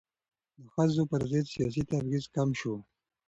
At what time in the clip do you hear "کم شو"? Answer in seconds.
2.35-2.75